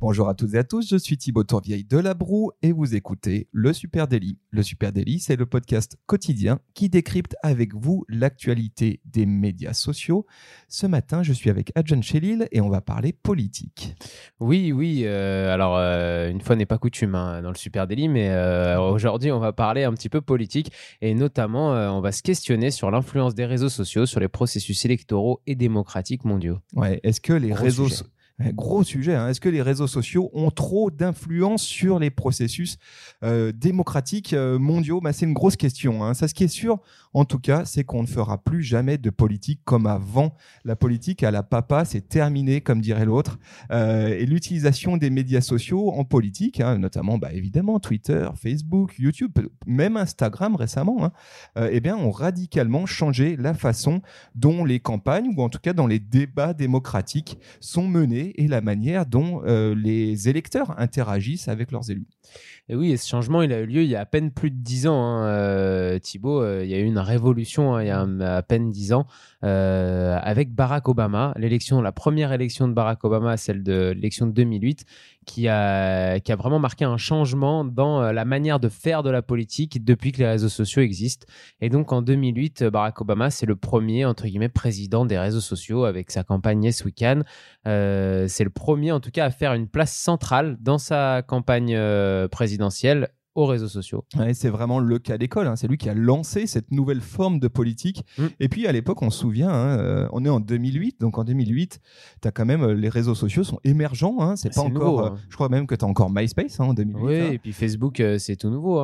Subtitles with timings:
[0.00, 2.94] Bonjour à toutes et à tous, je suis Thibaut Tourvieille de La Broue et vous
[2.94, 4.38] écoutez Le Super Daily.
[4.52, 10.24] Le Super Daily, c'est le podcast quotidien qui décrypte avec vous l'actualité des médias sociaux.
[10.68, 13.96] Ce matin, je suis avec Adjan Chelil et on va parler politique.
[14.38, 18.06] Oui, oui, euh, alors euh, une fois n'est pas coutume hein, dans le Super Daily,
[18.06, 22.22] mais euh, aujourd'hui on va parler un petit peu politique et notamment on va se
[22.22, 26.60] questionner sur l'influence des réseaux sociaux sur les processus électoraux et démocratiques mondiaux.
[26.76, 27.88] Ouais, est-ce que les Gros réseaux...
[28.38, 28.52] sujet.
[28.54, 29.28] Gros sujet, hein.
[29.28, 32.76] est-ce que les réseaux sociaux ont trop d'influence sur les processus
[33.24, 35.00] euh, démocratiques euh, mondiaux?
[35.00, 36.04] Bah, C'est une grosse question.
[36.04, 36.14] hein.
[36.14, 36.78] Ça, ce qui est sûr,
[37.14, 40.34] en tout cas, c'est qu'on ne fera plus jamais de politique comme avant.
[40.64, 43.38] La politique à la papa, c'est terminé, comme dirait l'autre.
[43.70, 49.32] Euh, et l'utilisation des médias sociaux en politique, hein, notamment bah, évidemment Twitter, Facebook, YouTube,
[49.66, 51.12] même Instagram récemment, hein,
[51.56, 54.02] euh, eh bien, ont radicalement changé la façon
[54.34, 58.60] dont les campagnes, ou en tout cas dans les débats démocratiques, sont menés et la
[58.60, 62.06] manière dont euh, les électeurs interagissent avec leurs élus.
[62.70, 64.56] Et oui, ce changement, il a eu lieu il y a à peine plus de
[64.56, 65.02] dix ans.
[65.02, 68.02] Hein, euh, Thibaut, euh, il y a eu une révolution hein, il y a
[68.36, 69.06] à peine dix ans
[69.42, 71.32] euh, avec Barack Obama.
[71.36, 74.84] L'élection, la première élection de Barack Obama, celle de l'élection de 2008,
[75.24, 79.22] qui a, qui a vraiment marqué un changement dans la manière de faire de la
[79.22, 81.26] politique depuis que les réseaux sociaux existent.
[81.62, 85.40] Et donc en 2008, euh, Barack Obama, c'est le premier, entre guillemets, président des réseaux
[85.40, 87.22] sociaux avec sa campagne Yes We Can.
[87.64, 92.28] C'est le premier, en tout cas, à faire une place centrale dans sa campagne euh,
[92.58, 94.04] présidentielle aux réseaux sociaux.
[94.18, 95.46] Ouais, c'est vraiment le cas d'école.
[95.46, 95.54] hein.
[95.56, 98.04] C'est lui qui a lancé cette nouvelle forme de politique.
[98.18, 98.22] Mm.
[98.40, 101.24] Et puis à l'époque, on se souvient, hein, euh, on est en 2008, donc en
[101.24, 101.78] 2008,
[102.20, 104.16] t'as quand même euh, les réseaux sociaux sont émergents.
[104.20, 104.72] Hein, c'est pas C'est encore.
[104.72, 107.02] nouveau, euh, je crois même que t'as encore MySpace en 2008.
[107.04, 108.78] Oui, et puis Facebook, c'est tout nouveau.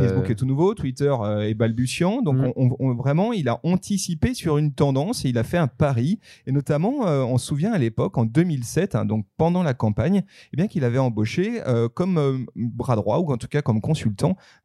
[0.00, 2.22] Facebook est tout nouveau, Twitter est balbutiant.
[2.22, 2.52] Donc, Mhm.
[2.56, 6.18] on, on- vraiment, il a anticipé sur une tendance et il a fait un pari.
[6.46, 10.56] Et notamment, on se souvient à l'époque, en 2007, hein, donc pendant la campagne, eh
[10.56, 13.99] bien qu'il avait embauché euh, comme euh, bras droit ou en tout cas comme consultant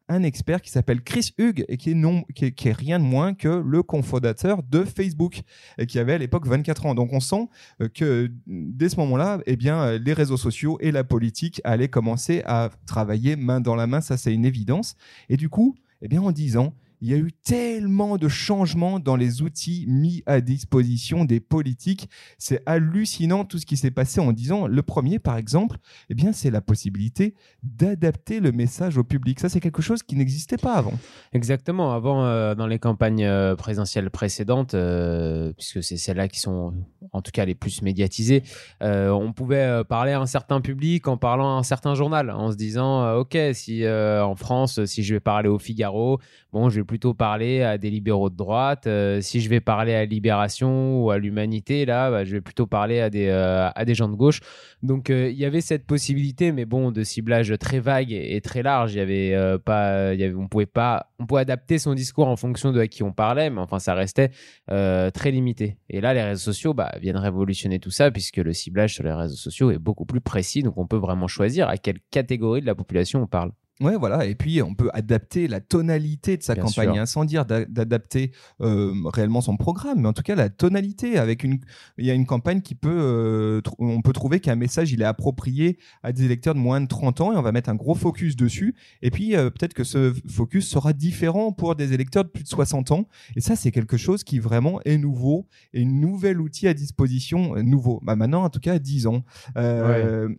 [0.08, 3.34] un expert qui s'appelle Chris Hughes et qui est, non, qui, est, rien de moins
[3.34, 5.42] que le cofondateur de Facebook
[5.78, 6.94] et qui avait à l'époque 24 ans.
[6.94, 7.48] Donc, on sent
[7.80, 11.88] euh, que dès ce moment-là, eh bien, euh, les réseaux sociaux et la politique allaient
[11.88, 14.00] commencer à travailler main dans la main.
[14.00, 14.94] Ça, c'est une évidence.
[15.28, 18.98] Et du coup, eh bien, en 10 ans, il y a eu tellement de changements
[18.98, 22.08] dans les outils mis à disposition des politiques.
[22.38, 24.66] C'est hallucinant tout ce qui s'est passé en 10 ans.
[24.66, 25.78] Le premier, par exemple,
[26.10, 29.40] eh bien, c'est la possibilité d'adapter le message au public.
[29.40, 30.94] Ça, c'est quelque chose qui n'existait pas avant.
[31.32, 31.92] Exactement.
[31.92, 36.74] Avant, euh, dans les campagnes euh, présidentielles précédentes, euh, puisque c'est celles-là qui sont
[37.12, 38.42] en tout cas les plus médiatisées,
[38.82, 42.30] euh, on pouvait euh, parler à un certain public en parlant à un certain journal,
[42.30, 46.18] en se disant, euh, OK, si en France, si je vais parler au Figaro,
[46.52, 48.88] bon, je vais plutôt parler à des libéraux de droite.
[49.20, 53.00] Si je vais parler à Libération ou à l'Humanité, là, bah, je vais plutôt parler
[53.00, 54.40] à des, à des gens de gauche.
[54.82, 58.94] Donc, il y avait cette possibilité, mais bon, de ciblage très vague et, très large.
[58.94, 62.88] Y avait pas, on pouvait pas, on pouvait adapter son discours en fonction de à
[62.88, 64.30] qui on parlait, mais enfin, ça restait
[64.66, 65.76] très limité.
[65.88, 69.12] Et là, les réseaux sociaux bah, viennent révolutionner tout ça, puisque le ciblage sur les
[69.12, 70.62] réseaux sociaux est beaucoup plus précis.
[70.62, 73.52] Donc, on peut vraiment choisir à quelle catégorie de la population on parle.
[73.80, 74.24] Ouais, voilà.
[74.24, 77.02] Et puis, on peut adapter la tonalité de sa Bien campagne, sûr.
[77.02, 78.32] hein, sans dire d'a- d'adapter
[78.62, 81.18] euh, réellement son programme, mais en tout cas la tonalité.
[81.18, 81.60] Avec une,
[81.98, 85.04] il y a une campagne qui peut, euh, on peut trouver qu'un message il est
[85.06, 87.94] approprié à des électeurs de moins de 30 ans et on va mettre un gros
[87.94, 88.74] focus dessus.
[89.02, 92.48] Et puis euh, peut-être que ce focus sera différent pour des électeurs de plus de
[92.48, 93.06] 60 ans.
[93.36, 97.54] Et ça, c'est quelque chose qui vraiment est nouveau et une nouvel outil à disposition,
[97.62, 98.00] nouveau.
[98.02, 99.22] Bah maintenant, en tout cas, 10 ans.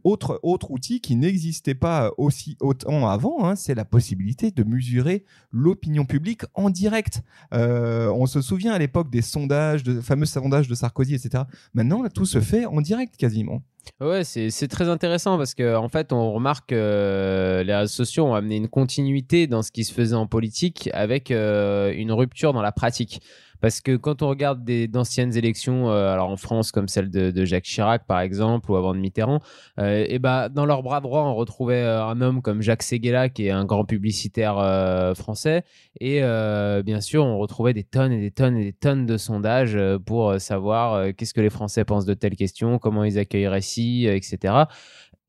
[0.04, 5.26] Autre, autre outil qui n'existait pas aussi autant avant, hein, c'est la possibilité de mesurer
[5.52, 7.22] l'opinion publique en direct.
[7.54, 11.44] Euh, on se souvient à l'époque des sondages, de fameux sondages de Sarkozy, etc.
[11.74, 13.62] Maintenant, tout se fait en direct quasiment.
[14.00, 18.26] Ouais, c'est très intéressant parce que en fait, on remarque que euh, les réseaux sociaux
[18.26, 22.54] ont amené une continuité dans ce qui se faisait en politique avec euh, une rupture
[22.54, 23.22] dans la pratique.
[23.60, 27.64] Parce que quand on regarde d'anciennes élections, euh, alors en France comme celle de, Jacques
[27.64, 29.40] Chirac par exemple ou avant de Mitterrand,
[29.82, 33.52] et ben dans leur bras droit on retrouvait un homme comme Jacques Séguéla qui est
[33.52, 34.58] un grand publicitaire
[35.16, 35.64] français
[36.00, 36.22] et
[36.84, 40.40] bien sûr on retrouvait des tonnes et des tonnes et des tonnes de sondages pour
[40.40, 44.54] savoir qu'est-ce que les Français pensent de telle question, comment ils accueilleraient euh, etc.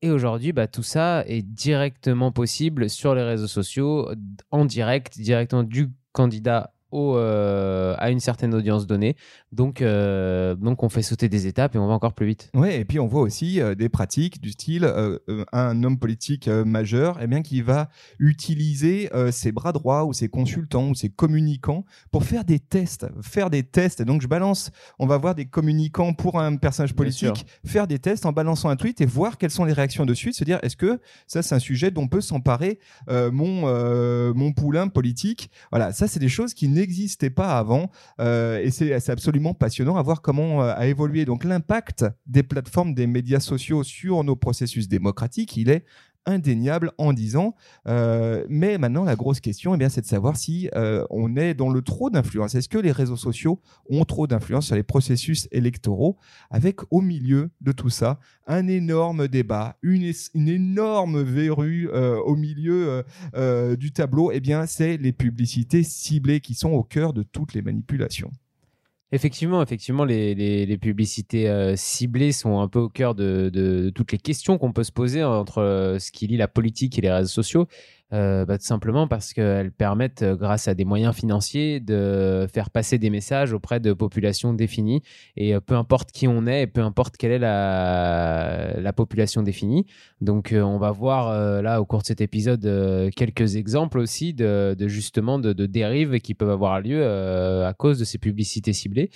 [0.01, 4.09] Et aujourd'hui, bah, tout ça est directement possible sur les réseaux sociaux,
[4.51, 9.15] en direct, directement du candidat au, euh, à une certaine audience donnée.
[9.51, 12.49] Donc, euh, donc, on fait sauter des étapes et on va encore plus vite.
[12.55, 14.91] Oui, et puis on voit aussi euh, des pratiques du style
[15.51, 17.89] un homme politique majeur eh bien, qui va
[18.19, 23.07] utiliser ses bras droits ou ses consultants ou ses communicants pour faire des tests.
[23.21, 24.01] Faire des tests.
[24.01, 28.25] Donc, je balance, on va voir des communicants pour un personnage politique, faire des tests
[28.25, 30.99] en balançant un tweet et voir quelles sont les réactions dessus, se dire est-ce que
[31.27, 35.49] ça, c'est un sujet dont peut s'emparer mon, mon poulain politique?
[35.71, 37.89] Voilà, ça, c'est des choses qui n'existait pas avant.
[38.19, 41.25] Euh, et c'est absolument passionnant à voir comment euh, a évolué.
[41.25, 45.85] Donc l'impact des plateformes, des médias sociaux sur nos processus démocratiques, il est
[46.29, 47.55] indéniable en disant.
[47.87, 51.69] Euh, mais maintenant, la grosse question, eh c'est de savoir si euh, on est dans
[51.69, 52.55] le trop d'influence.
[52.55, 53.59] Est-ce que les réseaux sociaux
[53.89, 56.17] ont trop d'influence sur les processus électoraux?
[56.49, 62.35] Avec au milieu de tout ça un énorme débat, une, une énorme verrue euh, au
[62.35, 63.03] milieu
[63.77, 64.31] du tableau.
[64.31, 68.31] Eh c'est les publicités ciblées qui sont au cœur de toutes les manipulations.
[69.11, 74.11] Effectivement, effectivement, les, les, publicités euh, ciblées sont un peu au cœur de, de, toutes
[74.11, 77.11] les questions qu'on peut se poser entre euh, ce qui lie la politique et les
[77.11, 77.67] réseaux sociaux.
[78.11, 82.71] Euh, bah, tout simplement parce qu'elles permettent, euh, grâce à des moyens financiers, de faire
[82.71, 85.03] passer des messages auprès de populations définies.
[85.37, 89.43] Et euh, peu importe qui on est, et peu importe quelle est la, la population
[89.43, 89.85] définie.
[90.21, 92.61] Donc, on va voir là, au cours de cet épisode,
[93.15, 98.05] quelques exemples aussi de, de justement de, dérives qui peuvent avoir lieu à cause de
[98.05, 99.11] ces publicités ciblées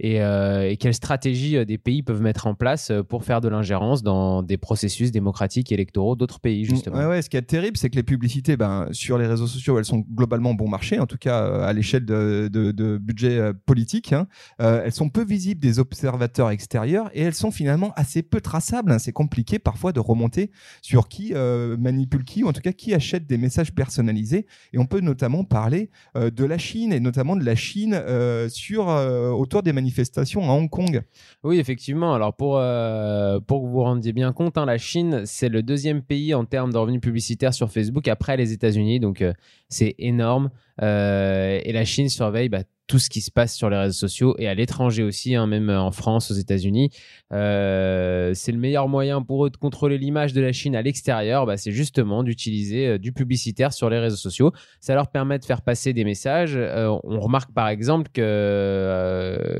[0.00, 3.40] et, euh, et quelles stratégies euh, des pays peuvent mettre en place euh, pour faire
[3.40, 6.98] de l'ingérence dans des processus démocratiques électoraux d'autres pays, justement?
[6.98, 9.76] Ouais, ouais, ce qui est terrible, c'est que les publicités ben, sur les réseaux sociaux,
[9.78, 14.12] elles sont globalement bon marché, en tout cas à l'échelle de, de, de, budget politique.
[14.12, 14.26] Hein.
[14.58, 18.92] elles sont peu visibles des observateurs extérieurs et elles sont finalement assez peu traçables.
[18.92, 18.98] Hein.
[18.98, 20.50] C'est compliqué parfois de remonter
[20.82, 21.32] sur qui
[21.78, 24.46] manipule qui, ou en tout cas qui achète des messages personnalisés.
[24.72, 28.00] Et on peut notamment parler de la Chine et notamment de la Chine
[28.48, 31.02] sur autour des manipulations à Hong Kong.
[31.42, 32.14] Oui, effectivement.
[32.14, 35.62] Alors, pour, euh, pour que vous vous rendiez bien compte, hein, la Chine, c'est le
[35.62, 39.00] deuxième pays en termes de revenus publicitaires sur Facebook après les États-Unis.
[39.00, 39.32] Donc, euh,
[39.68, 40.50] c'est énorme.
[40.82, 44.34] Euh, et la Chine surveille bah, tout ce qui se passe sur les réseaux sociaux
[44.38, 46.90] et à l'étranger aussi, hein, même en France, aux États-Unis.
[47.34, 51.44] Euh, c'est le meilleur moyen pour eux de contrôler l'image de la Chine à l'extérieur,
[51.44, 54.52] bah, c'est justement d'utiliser euh, du publicitaire sur les réseaux sociaux.
[54.80, 56.54] Ça leur permet de faire passer des messages.
[56.56, 58.24] Euh, on remarque par exemple qu'ils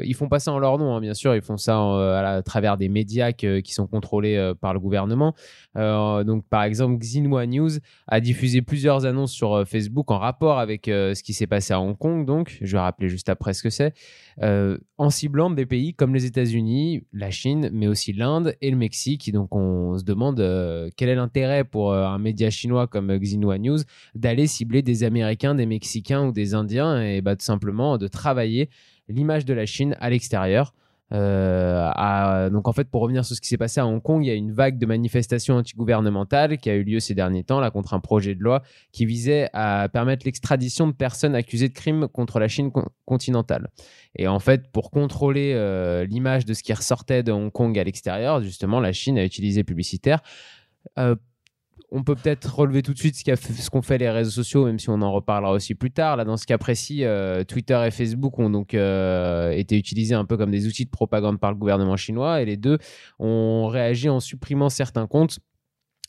[0.08, 2.78] ils font pas ça en leur nom, hein, bien sûr, ils font ça à, travers
[2.78, 5.34] des médias qui sont contrôlés par le gouvernement.
[5.74, 7.70] donc par exemple, Xinhua News
[8.06, 11.96] a diffusé plusieurs annonces sur Facebook en rapport avec ce qui s'est passé à Hong
[11.96, 12.24] Kong.
[12.24, 13.94] Donc, je vais rappeler juste après ce que c'est,
[14.42, 18.76] euh, en ciblant des pays comme les États-Unis, la Chine, mais aussi l'Inde et le
[18.76, 19.32] Mexique.
[19.32, 23.58] Donc on se demande euh, quel est l'intérêt pour euh, un média chinois comme Xinhua
[23.58, 23.78] News
[24.14, 28.70] d'aller cibler des Américains, des Mexicains ou des Indiens et bah, tout simplement de travailler
[29.08, 30.74] l'image de la Chine à l'extérieur.
[31.12, 34.28] Euh, donc en fait, pour revenir sur ce qui s'est passé à Hong Kong, il
[34.28, 37.70] y a une vague de manifestations antigouvernementales qui a eu lieu ces derniers temps là
[37.70, 38.62] contre un projet de loi
[38.92, 42.70] qui visait à permettre l'extradition de personnes accusées de crimes contre la Chine
[43.04, 43.68] continentale.
[44.16, 47.84] Et en fait, pour contrôler euh, l'image de ce qui ressortait de Hong Kong à
[47.84, 50.20] l'extérieur, justement, la Chine a utilisé publicitaire
[50.98, 51.14] euh,
[51.90, 54.90] on peut peut-être relever tout de suite ce qu'ont fait, les réseaux sociaux, même si
[54.90, 56.16] on en reparlera aussi plus tard.
[56.16, 60.24] Là, dans ce cas précis, euh, Twitter et Facebook ont donc euh, été utilisés un
[60.24, 62.78] peu comme des outils de propagande par le gouvernement chinois, et les deux
[63.18, 65.38] ont réagi en supprimant certains comptes.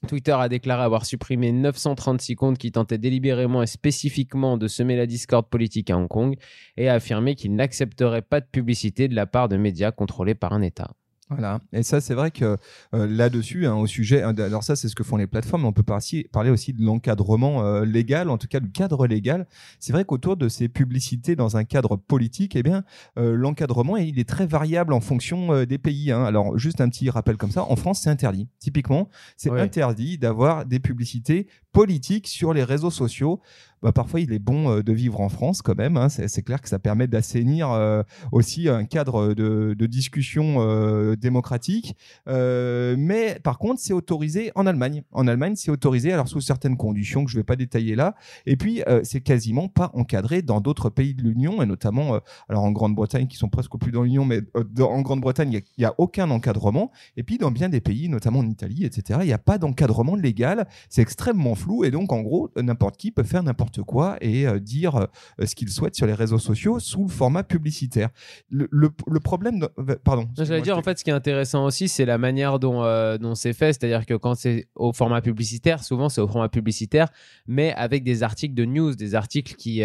[0.08, 5.06] Twitter a déclaré avoir supprimé 936 comptes qui tentaient délibérément et spécifiquement de semer la
[5.06, 6.38] discorde politique à Hong Kong
[6.78, 10.54] et a affirmé qu'il n'accepterait pas de publicité de la part de médias contrôlés par
[10.54, 10.92] un État.
[11.30, 11.59] Voilà.
[11.74, 12.57] Et ça, c'est vrai que
[12.95, 15.68] euh, là-dessus, hein, au sujet, hein, alors ça, c'est ce que font les plateformes, mais
[15.68, 19.48] on peut parler aussi de l'encadrement euh, légal, en tout cas du cadre légal.
[19.80, 22.83] C'est vrai qu'autour de ces publicités dans un cadre politique, eh bien,
[23.19, 26.12] euh, l'encadrement, il est très variable en fonction des pays.
[26.12, 26.24] Hein.
[26.24, 28.48] Alors, juste un petit rappel comme ça, en France, c'est interdit.
[28.57, 33.40] Typiquement, c'est interdit d'avoir des publicités politiques sur les réseaux sociaux
[33.81, 35.98] bah, parfois il est bon euh, de vivre en France quand même.
[35.98, 36.09] Hein.
[36.09, 41.95] C'est clair que ça permet d'assainir euh, aussi un cadre de, de discussion euh, démocratique.
[42.28, 45.04] mais par contre, c'est autorisé en Allemagne.
[45.12, 48.16] En Allemagne, c'est autorisé alors sous certaines conditions que je ne vais pas détailler là.
[48.45, 52.71] Et puis, c'est quasiment pas encadré dans d'autres pays de l'Union et notamment alors en
[52.71, 54.42] Grande-Bretagne qui sont presque plus dans l'Union, mais
[54.80, 56.92] en Grande-Bretagne, il n'y a, aucun encadrement.
[57.18, 60.16] Et puis dans bien des pays, notamment en Italie, etc., il n'y a pas d'encadrement
[60.16, 60.68] légal.
[60.90, 64.45] C'est extrêmement flou et donc en gros, n'importe qui peut faire n'importe n'importe quoi et
[64.59, 65.07] dire
[65.44, 68.09] ce qu'il souhaite sur les réseaux sociaux sous le format publicitaire.
[68.49, 69.68] Le, le, problème,
[70.04, 70.28] pardon.
[70.38, 72.80] J'allais dire en fait, ce qui est intéressant aussi, c'est la manière dont
[73.19, 77.09] dont c'est fait, c'est-à-dire que quand c'est au format publicitaire, souvent c'est au format publicitaire,
[77.47, 79.83] mais avec des articles de news, des articles qui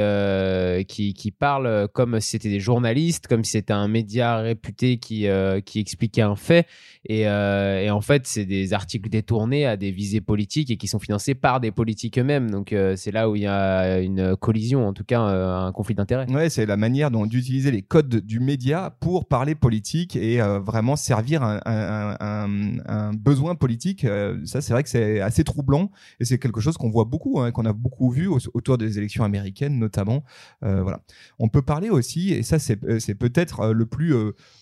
[0.88, 5.26] qui, qui parlent comme si c'était des journalistes, comme si c'était un média réputé qui
[5.64, 6.66] qui expliquait un fait
[7.06, 10.98] et, et en fait c'est des articles détournés à des visées politiques et qui sont
[10.98, 12.50] financés par des politiques eux-mêmes.
[12.50, 15.72] Donc euh, c'est là où il y a une collision, en tout cas euh, un
[15.72, 16.30] conflit d'intérêts.
[16.30, 20.96] Ouais, c'est la manière d'utiliser les codes du média pour parler politique et euh, vraiment
[20.96, 24.06] servir un, besoin politique.
[24.44, 25.90] ça, c'est vrai que c'est assez troublant
[26.20, 29.24] et c'est quelque chose qu'on voit beaucoup, hein, qu'on a beaucoup vu autour des élections
[29.24, 30.24] américaines notamment.
[30.62, 31.00] voilà.
[31.38, 32.76] On peut parler aussi, et ça c'est
[33.14, 34.14] peut-être le plus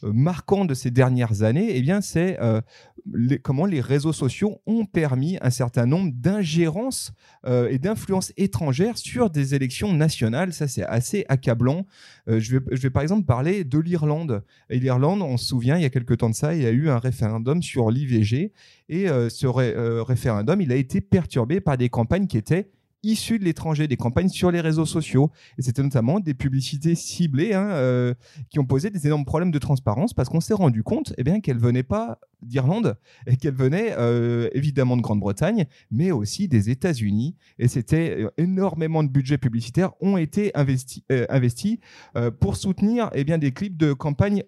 [0.03, 2.39] marquant de ces dernières années, et eh bien c'est
[3.43, 7.13] comment les réseaux sociaux ont permis un certain nombre d'ingérences
[7.47, 10.53] euh, et d'influences étrangères sur des élections nationales.
[10.53, 11.87] Ça, c'est assez accablant.
[12.29, 14.43] Euh, je, vais, par exemple parler de l'Irlande.
[14.71, 16.89] L'Irlande, on se souvient, il y a quelques temps de ça, il y a eu
[16.89, 18.53] un référendum sur l'IVG.
[18.89, 22.71] Et euh, ce référendum, il a été perturbé par des campagnes qui étaient
[23.03, 25.31] issus de l'étranger, des campagnes sur les réseaux sociaux.
[25.59, 28.15] Et c'était notamment des publicités ciblées hein, euh,
[28.51, 31.41] qui ont posé des énormes problèmes de transparence parce qu'on s'est rendu compte eh bien,
[31.41, 37.37] qu'elles venaient pas d'Irlande et qu'elles venaient euh, évidemment de Grande-Bretagne, mais aussi des États-Unis.
[37.59, 41.79] Et c'était euh, énormément de budgets publicitaires ont été investis, investis
[42.41, 44.43] pour soutenir eh bien, des clips de campagne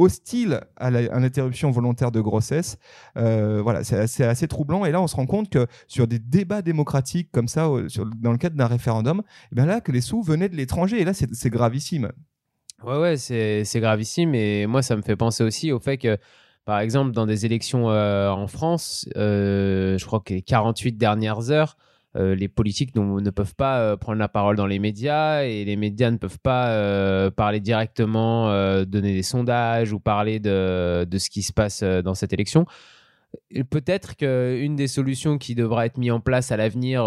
[0.00, 2.78] hostile à l'interruption volontaire de grossesse.
[3.16, 4.84] Euh, voilà, c'est assez, troublant.
[4.84, 7.68] Et là, on se rend compte que sur des débats démocratiques comme ça,
[8.18, 11.00] dans le cadre d'un référendum, eh bien là, que les sous venaient de l'étranger.
[11.00, 12.10] Et là, c'est gravissime.
[12.82, 14.34] Ouais, ouais, c'est gravissime.
[14.34, 16.16] Et moi, ça me fait penser aussi au fait que,
[16.64, 21.50] par exemple, dans des élections euh, en France, euh, je crois que les 48 dernières
[21.50, 21.76] heures,
[22.16, 25.76] euh, les politiques ne peuvent pas euh, prendre la parole dans les médias et les
[25.76, 28.48] médias ne peuvent pas euh, parler directement,
[28.84, 32.66] donner des sondages ou parler de, ce qui se passe dans cette élection.
[33.70, 37.02] Peut-être qu'une des solutions qui devra être mise en place à l'avenir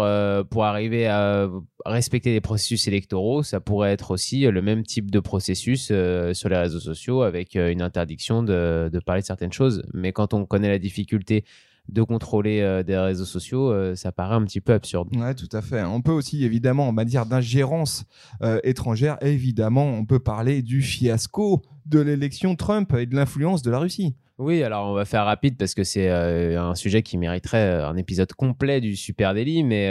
[0.48, 1.50] pour arriver à
[1.84, 5.92] respecter les processus électoraux, ça pourrait être aussi le même type de processus
[6.32, 9.82] sur les réseaux sociaux avec une interdiction de, de parler de certaines choses.
[9.92, 11.44] Mais quand on connaît la difficulté
[11.88, 15.14] de contrôler euh, des réseaux sociaux, euh, ça paraît un petit peu absurde.
[15.16, 15.82] Ouais, tout à fait.
[15.84, 18.04] On peut aussi, évidemment, en matière d'ingérence
[18.42, 23.70] euh, étrangère, évidemment, on peut parler du fiasco de l'élection Trump et de l'influence de
[23.70, 24.14] la Russie.
[24.38, 28.32] Oui, alors on va faire rapide parce que c'est un sujet qui mériterait un épisode
[28.32, 29.90] complet du Super Daily, mais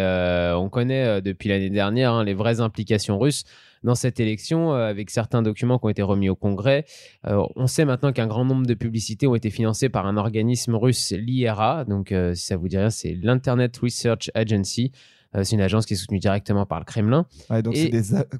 [0.53, 3.45] on connaît depuis l'année dernière hein, les vraies implications russes
[3.83, 6.85] dans cette élection euh, avec certains documents qui ont été remis au Congrès.
[7.27, 10.75] Euh, on sait maintenant qu'un grand nombre de publicités ont été financées par un organisme
[10.75, 11.85] russe, l'IRA.
[11.85, 14.91] Donc, euh, si ça vous dit rien, c'est l'Internet Research Agency.
[15.35, 17.25] Euh, c'est une agence qui est soutenue directement par le Kremlin.
[17.63, 17.75] donc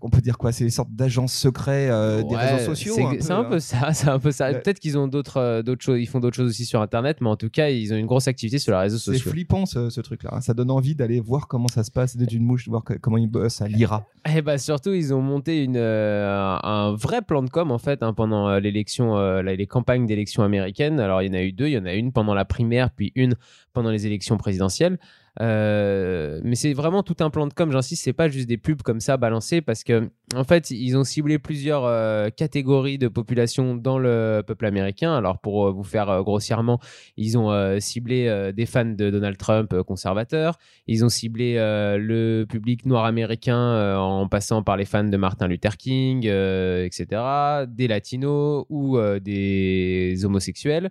[0.02, 0.52] on peut dire quoi?
[0.52, 2.96] C'est des sortes d'agences secrets euh, des réseaux sociaux.
[3.20, 3.60] C'est un, peu, hein.
[3.60, 3.94] ça.
[3.94, 4.54] C'est un peu ça.
[4.54, 6.00] Peut-être qu'ils ont d'autres euh, d'autres choses.
[6.00, 8.28] Ils font d'autres choses aussi sur Internet, mais en tout cas, ils ont une grosse
[8.28, 9.22] activité sur les réseaux sociaux.
[9.24, 10.32] C'est flippant ce, truc-là.
[10.34, 10.42] Hein.
[10.42, 13.28] Ça donne envie d'aller voir comment ça se passe d'être une mouche, voir comment ils
[13.28, 14.06] bossent à l'IRA.
[14.26, 18.04] Et eh bah surtout, ils ont monté une, un vrai plan de com en fait
[18.04, 21.00] hein, pendant l'élection, les campagnes d'élection américaines.
[21.00, 21.68] Alors il y en a eu deux.
[21.68, 23.36] Il y en a une pendant la primaire, puis une
[23.74, 25.00] pendant les élections présidentielles.
[25.42, 28.82] Euh, mais c'est vraiment tout un plan de com, j'insiste, c'est pas juste des pubs
[28.84, 33.76] comme ça balancées parce que en fait, ils ont ciblé plusieurs euh, catégories de population
[33.76, 35.16] dans le peuple américain.
[35.16, 36.80] Alors pour euh, vous faire grossièrement,
[37.18, 43.06] ils ont ciblé des fans de Donald Trump conservateurs, ils ont ciblé le public noir
[43.06, 47.22] américain en passant par les fans de Martin Luther King, etc.,
[47.68, 50.90] des latinos ou des homosexuels.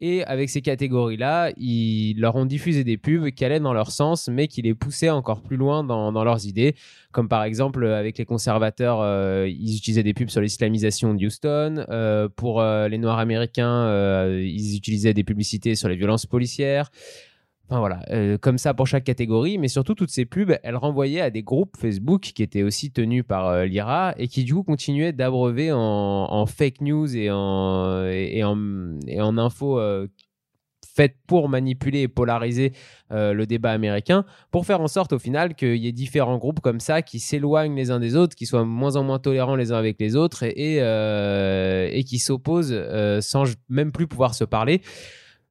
[0.00, 4.28] Et avec ces catégories-là, ils leur ont diffusé des pubs qui allaient dans leur sens,
[4.28, 6.74] mais qui les poussaient encore plus loin dans, leurs idées.
[7.12, 11.84] Comme par exemple, avec les conservateurs, euh, ils utilisaient des pubs sur l'islamisation de Houston.
[11.88, 16.90] Euh, pour euh, les Noirs américains, ils utilisaient des publicités sur les violences policières.
[17.66, 18.02] Enfin voilà,
[18.42, 21.78] comme ça pour chaque catégorie, mais surtout toutes ces pubs, elles renvoyaient à des groupes
[21.78, 26.82] Facebook qui étaient aussi tenus par l'IRA et qui du coup continuaient d'abreuver en, fake
[26.82, 30.06] news et en, et, euh,
[30.94, 32.72] faites pour manipuler et polariser
[33.10, 36.80] le débat américain, pour faire en sorte au final qu'il y ait différents groupes comme
[36.80, 39.76] ça qui s'éloignent les uns des autres, qui soient moins en moins tolérants les uns
[39.76, 42.76] avec les autres et, et qui s'opposent
[43.20, 44.82] sans même plus pouvoir se parler.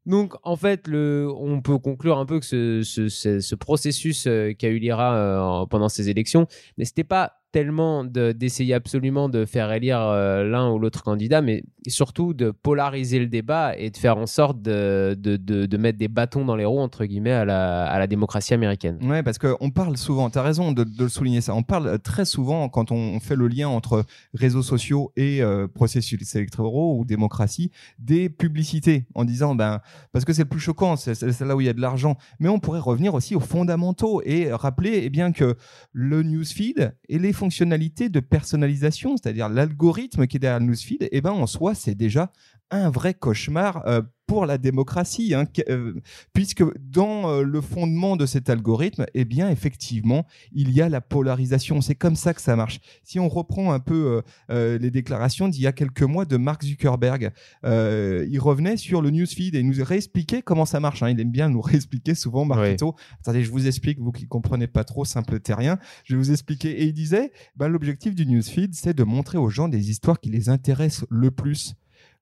[0.06, 3.08] Donc, en fait, le, on peut conclure un peu que ce, ce,
[3.40, 6.48] ce, processus euh, qu'a eu l'IRA euh, pendant ces élections,
[6.78, 12.34] n'était pas tellement d'essayer absolument de faire élire euh, l'un ou l'autre candidat, mais surtout
[12.34, 16.66] de polariser le débat et de faire en sorte de, mettre des bâtons dans les
[16.66, 18.98] roues, entre guillemets, à la, démocratie américaine.
[19.04, 22.26] Ouais, parce qu'on parle souvent, tu as raison de, le souligner ça, on parle très
[22.26, 27.72] souvent quand on fait le lien entre réseaux sociaux et euh, processus électoraux ou démocratie,
[28.00, 29.80] des publicités en disant, ben,
[30.12, 32.50] parce que c'est le plus choquant, c'est là où il y a de l'argent, mais
[32.50, 35.56] on pourrait revenir aussi aux fondamentaux et rappeler eh bien, que
[35.92, 41.20] le newsfeed et les fonctionnalités de personnalisation, c'est-à-dire l'algorithme qui est derrière le newsfeed, eh
[41.20, 42.32] ben, en soi, c'est déjà
[42.72, 45.94] un vrai cauchemar euh, pour la démocratie, hein, euh,
[46.34, 51.02] puisque dans euh, le fondement de cet algorithme, eh bien, effectivement, il y a la
[51.02, 51.82] polarisation.
[51.82, 52.80] C'est comme ça que ça marche.
[53.04, 57.32] Si on reprend un peu les déclarations d'il y a quelques mois de Mark Zuckerberg,
[57.64, 61.04] il revenait sur le newsfeed et il nous réexpliquait comment ça marche.
[61.04, 61.10] Hein.
[61.10, 62.96] Il aime bien nous réexpliquer souvent, Marquito.
[63.20, 66.82] Attendez, je vous explique, vous qui comprenez pas trop, simple terrien, je vais vous expliquer.
[66.82, 70.30] Et il disait, ben, l'objectif du newsfeed, c'est de montrer aux gens des histoires qui
[70.30, 71.76] les intéressent le plus.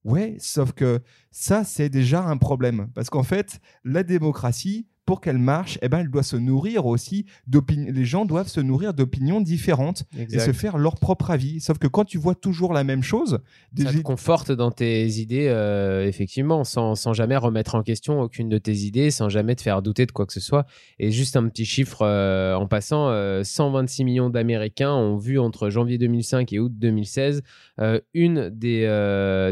[0.04, 1.00] Ouais, sauf que
[1.32, 2.90] ça, c'est déjà un problème.
[2.96, 7.26] Parce qu'en fait, la démocratie, pour qu'elle marche, eh ben, elle doit se nourrir aussi
[7.48, 7.92] d'opinions.
[7.92, 11.60] Les gens doivent se nourrir d'opinions différentes et se faire leur propre avis.
[11.60, 13.40] Sauf que quand tu vois toujours la même chose,
[13.78, 18.48] ça te conforte dans tes idées, euh, effectivement, sans, sans, jamais remettre en question aucune
[18.50, 20.66] de tes idées, sans jamais te faire douter de quoi que ce soit.
[21.00, 23.12] Et juste un petit chiffre euh, en passant
[23.44, 27.42] 126 euh, millions d'Américains ont vu entre janvier 2005 et août 2016
[28.14, 28.82] une des,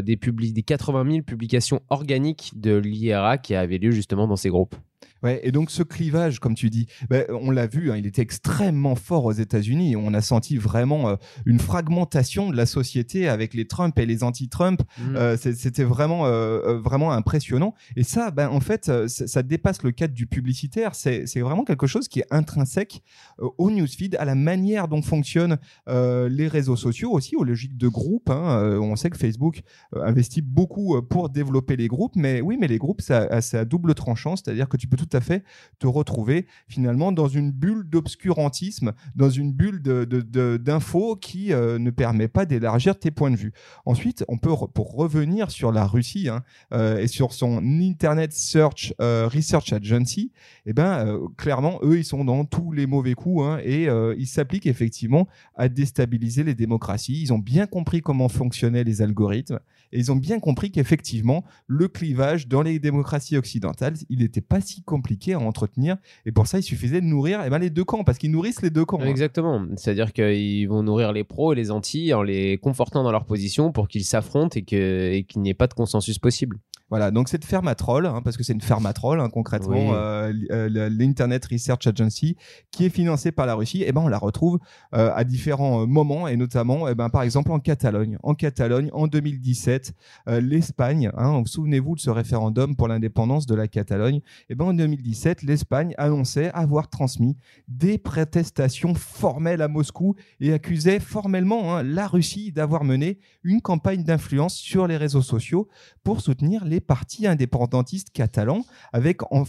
[0.04, 4.76] des, des 80 000 publications organiques de l'IRA qui avait lieu justement dans ces groupes.
[5.22, 8.22] Ouais, et donc ce clivage, comme tu dis, ben, on l'a vu, hein, il était
[8.22, 9.96] extrêmement fort aux États-Unis.
[9.96, 14.24] On a senti vraiment euh, une fragmentation de la société avec les Trump et les
[14.24, 14.82] anti-Trump.
[14.98, 15.16] Mmh.
[15.16, 17.74] Euh, c'était vraiment, euh, vraiment impressionnant.
[17.96, 20.94] Et ça, ben, en fait, ça, dépasse le cadre du publicitaire.
[20.94, 23.02] C'est vraiment quelque chose qui est intrinsèque
[23.38, 28.30] au newsfeed, à la manière dont fonctionnent les réseaux sociaux aussi, aux logiques de groupe.
[28.30, 28.78] Hein.
[28.80, 33.00] on sait que Facebook investit beaucoup pour développer les groupes, mais oui, mais les groupes,
[33.00, 35.44] ça, ça a double tranchant, c'est-à-dire que tu peux tout à fait
[35.78, 41.90] te retrouver finalement dans une bulle d'obscurantisme, dans une bulle d'infos de, qui euh, ne
[41.90, 43.52] permet pas d'élargir tes points de vue.
[43.86, 46.42] Ensuite, on peut, pour revenir sur la Russie hein,
[46.72, 50.32] euh, et sur son Internet Search euh, Research Agency,
[50.66, 54.66] eh ben, clairement, eux, ils sont dans tous les mauvais coups hein, et ils s'appliquent
[54.66, 57.22] effectivement à déstabiliser les démocraties.
[57.22, 59.60] Ils ont bien compris comment fonctionnaient les algorithmes
[59.92, 64.60] et ils ont bien compris qu'effectivement, le clivage dans les démocraties occidentales, il n'était pas
[64.60, 65.96] si compliqué à entretenir.
[66.26, 68.62] Et pour ça, il suffisait de nourrir eh ben, les deux camps, parce qu'ils nourrissent
[68.62, 69.00] les deux camps.
[69.00, 69.06] Hein.
[69.06, 69.66] Exactement.
[69.76, 73.72] C'est-à-dire qu'ils vont nourrir les pros et les anti en les confortant dans leur position
[73.72, 76.58] pour qu'ils s'affrontent et qu'il n'y ait pas de consensus possible.
[76.90, 81.46] Voilà, donc cette Fermatrol, hein, parce que c'est une Fermatrol hein, concrètement, euh, euh, l'Internet
[81.46, 82.36] Research Agency,
[82.72, 84.58] qui est financée par la Russie, et eh ben on la retrouve
[84.94, 88.18] euh, à différents moments, et notamment, eh ben, par exemple en Catalogne.
[88.24, 89.92] En Catalogne, en 2017,
[90.26, 94.74] l'Espagne, hein, souvenez-vous de ce référendum pour l'indépendance de la Catalogne, et eh ben en
[94.74, 97.36] 2017, l'Espagne annonçait avoir transmis
[97.68, 104.02] des protestations formelles à Moscou et accusait formellement hein, la Russie d'avoir mené une campagne
[104.02, 105.68] d'influence sur les réseaux sociaux
[106.02, 109.44] pour soutenir les partis indépendantistes catalans avec en,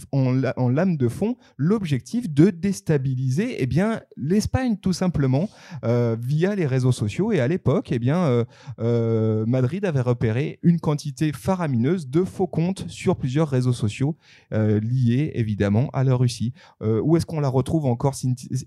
[0.68, 5.48] lame de fond l'objectif de déstabiliser eh bien l'Espagne tout simplement
[5.84, 8.44] euh, via les réseaux sociaux et à l'époque eh bien euh,
[8.80, 14.16] euh, Madrid avait repéré une quantité faramineuse de faux comptes sur plusieurs réseaux sociaux
[14.50, 16.52] liés évidemment à la Russie.
[16.80, 18.14] où est-ce qu'on la retrouve encore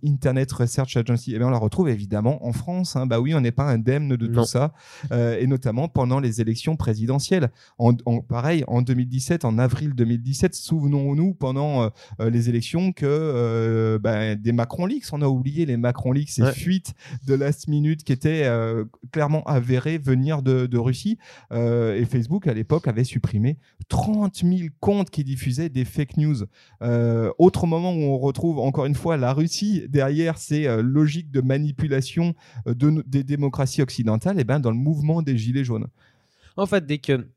[0.04, 1.34] Internet Research Agency?
[1.36, 2.96] Eh bien on la retrouve évidemment en France.
[2.96, 3.06] Hein.
[3.06, 4.74] Bah oui, on n'est pas indemne de tout ça
[5.12, 7.52] et notamment pendant les élections présidentielles.
[7.78, 11.90] En, en pareil en 2017, en avril 2017, souvenons-nous pendant euh,
[12.20, 16.30] euh, les élections que euh, ben, des Macron Leaks, on a oublié les Macron Leaks,
[16.30, 16.94] ces fuites
[17.26, 18.50] de last minute qui étaient
[19.12, 21.18] clairement avérées venir de, Russie.
[21.52, 26.44] et Facebook, à l'époque, avait supprimé 30 000 comptes qui diffusaient des fake news.
[27.38, 32.34] autre moment où on retrouve encore une fois la Russie derrière ces logiques de manipulation
[32.66, 35.88] de, des démocraties occidentales, et ben dans le mouvement des Gilets jaunes.
[36.58, 37.28] En fait, dès que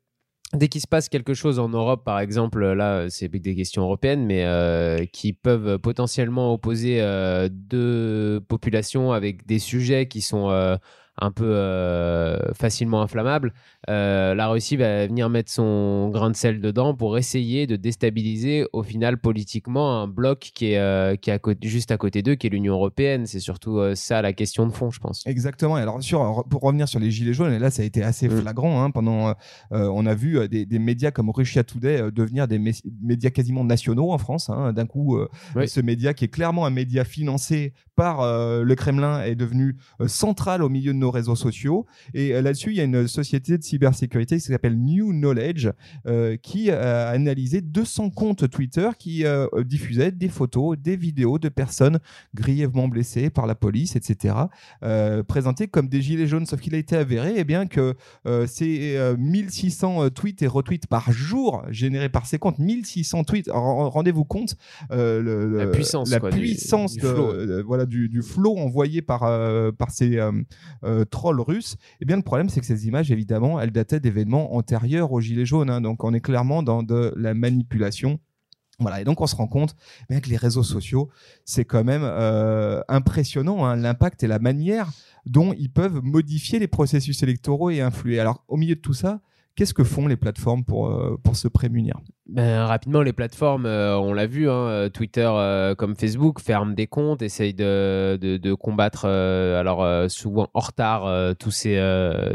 [0.54, 4.24] dès qu'il se passe quelque chose en Europe, par exemple, là, c'est des questions européennes,
[4.24, 10.76] mais euh, qui peuvent potentiellement opposer euh, deux populations avec des sujets qui sont euh,
[11.20, 13.52] un peu euh, facilement inflammable,
[13.88, 18.66] euh, la Russie va venir mettre son grain de sel dedans pour essayer de déstabiliser
[18.72, 22.46] au final politiquement un bloc qui est, euh, qui est juste à côté d'eux, qui
[22.46, 23.26] est l'Union européenne.
[23.26, 25.26] C'est surtout ça la question de fond, je pense.
[25.26, 25.74] Exactement.
[25.74, 28.40] Alors sur, pour revenir sur les gilets jaunes, et là ça a été assez mm.
[28.40, 28.82] flagrant.
[28.82, 29.34] Hein, pendant,
[29.70, 32.60] on a vu des, des, médias comme Russia Today devenir des
[33.02, 34.50] médias quasiment nationaux en France.
[34.50, 34.72] Hein.
[34.72, 35.18] D'un coup,
[35.66, 39.76] ce média qui est clairement un média financé par le Kremlin est devenue
[40.06, 41.86] centrale au milieu de nos réseaux sociaux.
[42.14, 45.68] Et là-dessus, il y a une société de cybersécurité qui s'appelle New Knowledge
[46.42, 49.24] qui a analysé 200 comptes Twitter qui
[49.64, 51.98] diffusaient des photos, des vidéos de personnes
[52.34, 54.34] grièvement blessées par la police, etc.,
[55.26, 56.46] présentées comme des gilets jaunes.
[56.46, 57.94] Sauf qu'il a été avéré eh bien, que
[58.46, 64.56] ces 1600 tweets et retweets par jour générés par ces comptes, 1600 tweets, rendez-vous compte
[64.90, 67.64] la puissance, la puissance du, flot.
[67.64, 69.20] voilà, du, du flot envoyé par,
[69.74, 70.18] par ces
[71.04, 71.76] trolls russes.
[72.00, 75.46] Eh bien, le problème, c'est que ces images, évidemment, elles dataient d'événements antérieurs aux Gilets
[75.46, 75.70] jaunes.
[75.70, 75.80] Hein.
[75.80, 78.18] donc, on est clairement dans de la manipulation.
[78.80, 79.74] Voilà, et donc on se rend compte
[80.08, 81.08] bien que les réseaux sociaux,
[81.44, 84.88] c'est quand même euh, impressionnant hein, l'impact et la manière
[85.26, 88.20] dont ils peuvent modifier les processus électoraux et influer.
[88.20, 89.20] Alors au milieu de tout ça,
[89.56, 92.00] qu'est-ce que font les plateformes pour, euh, pour se prémunir?
[92.28, 96.74] Ben, rapidement, les plateformes, euh, on l'a vu, hein, euh, Twitter euh, comme Facebook ferment
[96.74, 101.78] des comptes, essayent de, de, de combattre, alors souvent en retard, tous ces,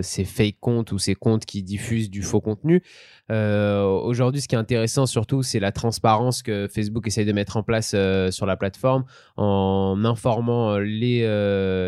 [0.01, 2.81] ces fake comptes ou ces comptes qui diffusent du faux contenu.
[3.29, 7.63] Aujourd'hui, ce qui est intéressant surtout, c'est la transparence que Facebook essaye de mettre en
[7.63, 7.95] place
[8.31, 9.05] sur la plateforme
[9.37, 11.21] en informant les,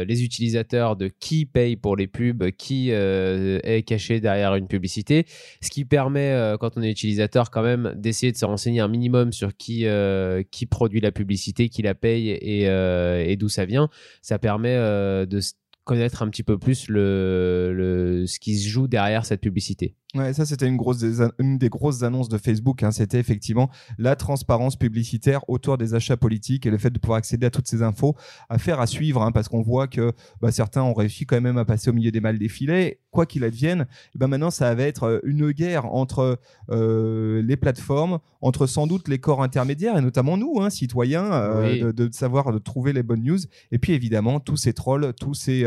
[0.05, 5.25] les utilisateurs de qui paye pour les pubs, qui est caché derrière une publicité,
[5.61, 9.31] ce qui permet, quand on est utilisateur, quand même d'essayer de se renseigner un minimum
[9.31, 13.89] sur qui, euh, qui produit la publicité, qui la paye et, euh, d'où ça vient.
[14.21, 15.39] Ça permet euh, de
[15.83, 19.95] connaître un petit peu plus le, le, ce qui se joue derrière cette publicité.
[20.15, 21.03] Ouais, ça c'était une grosse
[21.39, 22.83] une des grosses annonces de Facebook.
[22.83, 22.91] Hein.
[22.91, 27.47] C'était effectivement la transparence publicitaire autour des achats politiques et le fait de pouvoir accéder
[27.47, 28.15] à toutes ces infos,
[28.47, 31.57] à faire à suivre, hein, parce qu'on voit que bah, certains ont réussi quand même
[31.57, 33.01] à passer au milieu des mal défilés.
[33.11, 36.37] Quoi qu'il advienne, et eh ben maintenant ça va être euh, une guerre entre
[36.69, 41.93] euh, les plateformes, entre sans doute les corps intermédiaires et notamment nous, hein, citoyens, euh,
[41.93, 43.39] de, de, savoir de trouver les bonnes news.
[43.71, 45.65] Et puis évidemment tous ces trolls, tous ces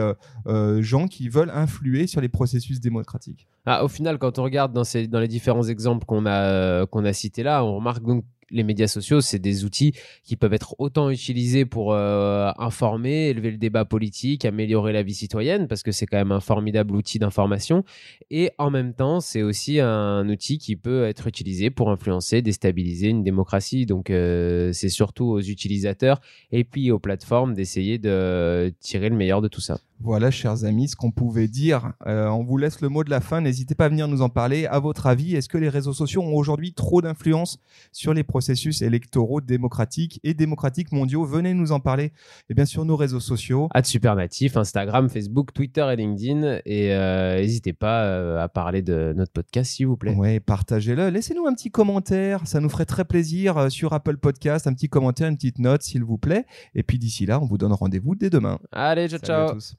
[0.81, 3.47] gens qui veulent influer sur les processus démocratiques.
[3.71, 7.13] Ah, au final, quand on regarde dans, les différents exemples qu'on a, euh, qu'on a
[7.13, 9.93] cités là, on remarque donc les médias sociaux, c'est des outils
[10.25, 15.13] qui peuvent être autant utilisés pour euh, informer, élever le débat politique, améliorer la vie
[15.13, 17.85] citoyenne, parce que c'est quand même un formidable outil d'information.
[18.31, 23.09] Et en même temps, c'est aussi un outil qui peut être utilisé pour influencer, déstabiliser
[23.09, 23.85] une démocratie.
[23.85, 29.43] Donc, euh, c'est surtout aux utilisateurs et puis aux plateformes d'essayer de tirer le meilleur
[29.43, 29.79] de tout ça.
[30.01, 31.93] Voilà, chers amis, ce qu'on pouvait dire.
[32.07, 33.41] Euh, on vous laisse le mot de la fin.
[33.41, 34.65] N'hésitez pas à venir nous en parler.
[34.67, 37.59] À votre avis, est-ce que les réseaux sociaux ont aujourd'hui trop d'influence
[37.91, 41.25] sur les processus électoraux démocratiques et démocratiques mondiaux?
[41.25, 42.05] Venez nous en parler.
[42.05, 42.13] Et
[42.51, 43.69] eh bien sur nos réseaux sociaux.
[43.75, 46.61] À Supernatif, Instagram, Facebook, Twitter et LinkedIn.
[46.65, 50.15] Et euh, n'hésitez pas euh, à parler de notre podcast, s'il vous plaît.
[50.17, 51.09] Oui, partagez-le.
[51.09, 52.47] Laissez-nous un petit commentaire.
[52.47, 54.69] Ça nous ferait très plaisir sur Apple Podcast.
[54.69, 56.47] Un petit commentaire, une petite note, s'il vous plaît.
[56.77, 58.61] Et puis d'ici là, on vous donne rendez-vous dès demain.
[58.71, 59.49] Allez, ciao, ciao.
[59.49, 59.75] À tous.